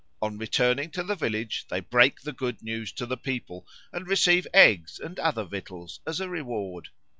[0.19, 4.47] On returning to the village they break the good news to the people, and receive
[4.51, 6.89] eggs and other victuals as a reward.